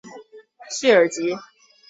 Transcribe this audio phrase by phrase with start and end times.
[0.71, 1.37] 叙尔吉。